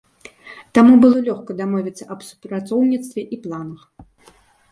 Таму 0.75 0.93
было 1.03 1.17
лёгка 1.27 1.51
дамовіцца 1.59 2.03
аб 2.15 2.19
супрацоўніцтве 2.29 3.21
і 3.37 3.39
планах. 3.47 3.81